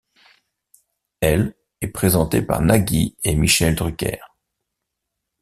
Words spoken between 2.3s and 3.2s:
par Nagui